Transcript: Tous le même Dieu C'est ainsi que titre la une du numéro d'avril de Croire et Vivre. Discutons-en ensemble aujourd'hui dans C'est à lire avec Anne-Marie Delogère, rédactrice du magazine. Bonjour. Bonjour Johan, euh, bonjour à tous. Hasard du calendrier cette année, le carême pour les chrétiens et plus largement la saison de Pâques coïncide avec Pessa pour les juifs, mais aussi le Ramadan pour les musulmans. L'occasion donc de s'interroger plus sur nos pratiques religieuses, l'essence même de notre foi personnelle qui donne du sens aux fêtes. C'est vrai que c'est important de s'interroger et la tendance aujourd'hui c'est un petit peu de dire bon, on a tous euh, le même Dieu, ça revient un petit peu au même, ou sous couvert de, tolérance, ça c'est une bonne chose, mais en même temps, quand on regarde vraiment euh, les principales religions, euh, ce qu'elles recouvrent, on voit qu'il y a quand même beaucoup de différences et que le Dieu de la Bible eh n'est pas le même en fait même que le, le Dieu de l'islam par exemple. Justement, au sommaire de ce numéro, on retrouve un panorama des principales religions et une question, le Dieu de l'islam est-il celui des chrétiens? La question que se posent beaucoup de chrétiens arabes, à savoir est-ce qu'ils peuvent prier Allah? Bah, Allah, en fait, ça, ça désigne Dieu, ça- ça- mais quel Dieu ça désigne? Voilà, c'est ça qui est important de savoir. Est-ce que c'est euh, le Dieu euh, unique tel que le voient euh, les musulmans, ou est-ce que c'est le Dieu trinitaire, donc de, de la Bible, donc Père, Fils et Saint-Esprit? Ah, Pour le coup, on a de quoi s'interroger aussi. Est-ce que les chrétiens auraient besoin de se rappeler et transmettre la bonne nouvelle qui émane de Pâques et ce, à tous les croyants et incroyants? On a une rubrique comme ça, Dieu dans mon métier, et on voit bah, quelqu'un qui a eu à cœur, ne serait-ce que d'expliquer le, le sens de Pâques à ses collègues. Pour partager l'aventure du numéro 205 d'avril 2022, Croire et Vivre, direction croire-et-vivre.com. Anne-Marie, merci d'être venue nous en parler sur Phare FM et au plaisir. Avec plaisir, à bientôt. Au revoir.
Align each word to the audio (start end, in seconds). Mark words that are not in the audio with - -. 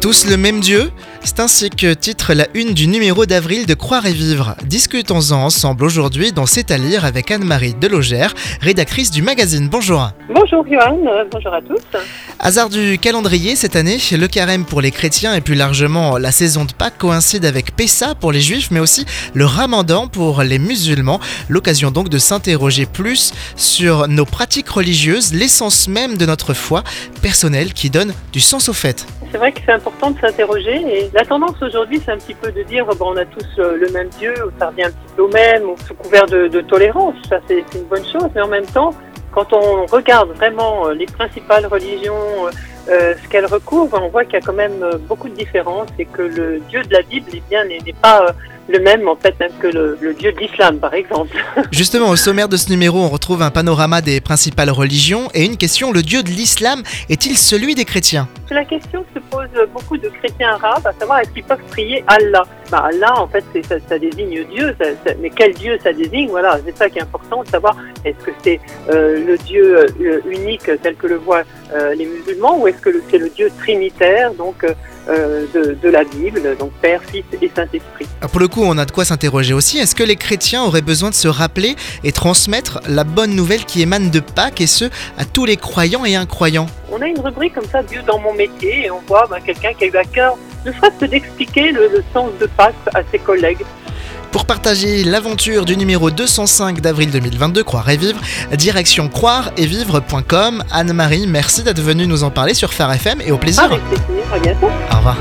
Tous 0.00 0.26
le 0.26 0.36
même 0.36 0.60
Dieu 0.60 0.90
C'est 1.22 1.40
ainsi 1.40 1.70
que 1.70 1.94
titre 1.94 2.34
la 2.34 2.46
une 2.54 2.74
du 2.74 2.86
numéro 2.86 3.26
d'avril 3.26 3.66
de 3.66 3.74
Croire 3.74 4.06
et 4.06 4.12
Vivre. 4.12 4.54
Discutons-en 4.64 5.44
ensemble 5.44 5.84
aujourd'hui 5.84 6.32
dans 6.32 6.46
C'est 6.46 6.70
à 6.70 6.78
lire 6.78 7.04
avec 7.04 7.30
Anne-Marie 7.30 7.74
Delogère, 7.74 8.34
rédactrice 8.60 9.10
du 9.10 9.22
magazine. 9.22 9.68
Bonjour. 9.68 10.10
Bonjour 10.28 10.64
Johan, 10.68 10.98
euh, 11.06 11.24
bonjour 11.30 11.52
à 11.52 11.60
tous. 11.60 11.98
Hasard 12.38 12.68
du 12.68 12.98
calendrier 12.98 13.56
cette 13.56 13.76
année, 13.76 13.98
le 14.12 14.28
carême 14.28 14.64
pour 14.64 14.80
les 14.80 14.90
chrétiens 14.90 15.34
et 15.34 15.40
plus 15.40 15.54
largement 15.54 16.18
la 16.18 16.32
saison 16.32 16.64
de 16.64 16.72
Pâques 16.72 16.98
coïncide 16.98 17.44
avec 17.44 17.74
Pessa 17.74 18.14
pour 18.14 18.32
les 18.32 18.40
juifs, 18.40 18.70
mais 18.70 18.80
aussi 18.80 19.06
le 19.34 19.46
Ramadan 19.46 20.08
pour 20.08 20.42
les 20.42 20.58
musulmans. 20.58 21.20
L'occasion 21.48 21.90
donc 21.90 22.08
de 22.08 22.18
s'interroger 22.18 22.86
plus 22.86 23.32
sur 23.56 24.08
nos 24.08 24.26
pratiques 24.26 24.68
religieuses, 24.68 25.32
l'essence 25.32 25.88
même 25.88 26.16
de 26.16 26.26
notre 26.26 26.54
foi 26.54 26.84
personnelle 27.22 27.72
qui 27.72 27.90
donne 27.90 28.12
du 28.32 28.40
sens 28.40 28.68
aux 28.68 28.74
fêtes. 28.74 29.06
C'est 29.30 29.38
vrai 29.38 29.52
que 29.52 29.60
c'est 29.64 29.72
important 29.72 30.12
de 30.12 30.20
s'interroger 30.20 30.76
et 30.76 31.10
la 31.12 31.24
tendance 31.24 31.60
aujourd'hui 31.60 32.00
c'est 32.04 32.12
un 32.12 32.16
petit 32.16 32.34
peu 32.34 32.52
de 32.52 32.62
dire 32.62 32.86
bon, 32.86 33.12
on 33.12 33.16
a 33.16 33.24
tous 33.24 33.44
euh, 33.58 33.76
le 33.76 33.90
même 33.90 34.08
Dieu, 34.18 34.32
ça 34.58 34.68
revient 34.68 34.84
un 34.84 34.90
petit 34.90 35.14
peu 35.16 35.22
au 35.22 35.28
même, 35.28 35.64
ou 35.64 35.76
sous 35.86 35.94
couvert 35.94 36.26
de, 36.26 36.60
tolérance, 36.60 37.14
ça 37.28 37.38
c'est 37.48 37.64
une 37.74 37.84
bonne 37.84 38.04
chose, 38.04 38.28
mais 38.34 38.40
en 38.40 38.48
même 38.48 38.66
temps, 38.66 38.94
quand 39.32 39.52
on 39.52 39.84
regarde 39.86 40.30
vraiment 40.30 40.86
euh, 40.86 40.94
les 40.94 41.06
principales 41.06 41.66
religions, 41.66 42.46
euh, 42.88 43.14
ce 43.20 43.28
qu'elles 43.28 43.46
recouvrent, 43.46 44.00
on 44.00 44.08
voit 44.08 44.24
qu'il 44.24 44.34
y 44.34 44.36
a 44.36 44.40
quand 44.40 44.52
même 44.52 44.84
beaucoup 45.08 45.28
de 45.28 45.34
différences 45.34 45.88
et 45.98 46.06
que 46.06 46.22
le 46.22 46.60
Dieu 46.68 46.82
de 46.84 46.92
la 46.92 47.02
Bible 47.02 47.30
eh 47.34 47.64
n'est 47.64 47.92
pas 48.00 48.26
le 48.68 48.78
même 48.80 49.08
en 49.08 49.16
fait 49.16 49.38
même 49.40 49.52
que 49.60 49.66
le, 49.66 49.98
le 50.00 50.14
Dieu 50.14 50.32
de 50.32 50.38
l'islam 50.38 50.78
par 50.78 50.94
exemple. 50.94 51.36
Justement, 51.72 52.08
au 52.08 52.16
sommaire 52.16 52.48
de 52.48 52.56
ce 52.56 52.70
numéro, 52.70 52.98
on 52.98 53.08
retrouve 53.08 53.42
un 53.42 53.50
panorama 53.50 54.00
des 54.00 54.20
principales 54.20 54.70
religions 54.70 55.28
et 55.34 55.44
une 55.44 55.56
question, 55.56 55.92
le 55.92 56.02
Dieu 56.02 56.22
de 56.22 56.30
l'islam 56.30 56.82
est-il 57.08 57.36
celui 57.36 57.74
des 57.74 57.84
chrétiens? 57.84 58.28
La 58.50 58.64
question 58.64 59.04
que 59.04 59.20
se 59.20 59.24
posent 59.26 59.68
beaucoup 59.72 59.96
de 59.96 60.08
chrétiens 60.08 60.58
arabes, 60.62 60.86
à 60.86 60.92
savoir 60.98 61.20
est-ce 61.20 61.30
qu'ils 61.30 61.44
peuvent 61.44 61.58
prier 61.70 62.04
Allah? 62.06 62.44
Bah, 62.70 62.84
Allah, 62.92 63.20
en 63.20 63.28
fait, 63.28 63.44
ça, 63.68 63.76
ça 63.88 63.98
désigne 63.98 64.44
Dieu, 64.50 64.74
ça- 64.80 64.90
ça- 65.04 65.14
mais 65.20 65.30
quel 65.30 65.54
Dieu 65.54 65.78
ça 65.82 65.92
désigne? 65.92 66.28
Voilà, 66.30 66.58
c'est 66.64 66.76
ça 66.76 66.88
qui 66.90 66.98
est 66.98 67.02
important 67.02 67.42
de 67.42 67.48
savoir. 67.48 67.76
Est-ce 68.04 68.24
que 68.24 68.30
c'est 68.42 68.60
euh, 68.90 69.24
le 69.24 69.36
Dieu 69.38 69.86
euh, 70.00 70.20
unique 70.28 70.70
tel 70.82 70.96
que 70.96 71.06
le 71.06 71.16
voient 71.16 71.42
euh, 71.74 71.94
les 71.94 72.06
musulmans, 72.06 72.58
ou 72.60 72.68
est-ce 72.68 72.78
que 72.78 72.90
c'est 73.10 73.18
le 73.18 73.28
Dieu 73.28 73.50
trinitaire, 73.58 74.32
donc 74.34 74.64
de, 75.08 75.76
de 75.80 75.88
la 75.88 76.02
Bible, 76.02 76.56
donc 76.58 76.72
Père, 76.82 77.00
Fils 77.04 77.24
et 77.40 77.48
Saint-Esprit? 77.54 78.06
Ah, 78.20 78.26
Pour 78.26 78.40
le 78.40 78.48
coup, 78.48 78.62
on 78.64 78.76
a 78.76 78.84
de 78.84 78.90
quoi 78.90 79.04
s'interroger 79.04 79.54
aussi. 79.54 79.78
Est-ce 79.78 79.94
que 79.94 80.02
les 80.02 80.16
chrétiens 80.16 80.64
auraient 80.64 80.82
besoin 80.82 81.10
de 81.10 81.14
se 81.14 81.28
rappeler 81.28 81.76
et 82.02 82.10
transmettre 82.10 82.80
la 82.88 83.04
bonne 83.04 83.36
nouvelle 83.36 83.64
qui 83.64 83.82
émane 83.82 84.10
de 84.10 84.18
Pâques 84.18 84.60
et 84.60 84.66
ce, 84.66 84.86
à 85.16 85.24
tous 85.24 85.44
les 85.44 85.56
croyants 85.56 86.04
et 86.04 86.16
incroyants? 86.16 86.66
On 86.90 87.00
a 87.02 87.06
une 87.06 87.20
rubrique 87.20 87.54
comme 87.54 87.66
ça, 87.70 87.84
Dieu 87.84 88.02
dans 88.04 88.18
mon 88.18 88.32
métier, 88.34 88.86
et 88.86 88.90
on 88.90 89.00
voit 89.06 89.26
bah, 89.30 89.38
quelqu'un 89.44 89.72
qui 89.74 89.84
a 89.84 89.86
eu 89.86 89.96
à 89.96 90.04
cœur, 90.04 90.36
ne 90.66 90.72
serait-ce 90.72 91.00
que 91.00 91.06
d'expliquer 91.06 91.72
le, 91.72 91.88
le 91.88 92.04
sens 92.12 92.30
de 92.40 92.46
Pâques 92.46 92.74
à 92.94 93.00
ses 93.10 93.18
collègues. 93.18 93.64
Pour 94.32 94.44
partager 94.44 95.02
l'aventure 95.04 95.64
du 95.64 95.76
numéro 95.76 96.10
205 96.10 96.80
d'avril 96.80 97.10
2022, 97.10 97.64
Croire 97.64 97.88
et 97.88 97.96
Vivre, 97.96 98.20
direction 98.52 99.08
croire-et-vivre.com. 99.08 100.62
Anne-Marie, 100.70 101.26
merci 101.26 101.62
d'être 101.62 101.80
venue 101.80 102.06
nous 102.06 102.22
en 102.22 102.30
parler 102.30 102.52
sur 102.52 102.74
Phare 102.74 102.92
FM 102.92 103.22
et 103.22 103.32
au 103.32 103.38
plaisir. 103.38 103.64
Avec 103.64 103.82
plaisir, 103.84 104.24
à 104.34 104.38
bientôt. 104.38 104.68
Au 104.92 104.96
revoir. 104.96 105.16